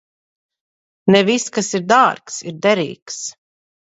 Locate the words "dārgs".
1.91-2.39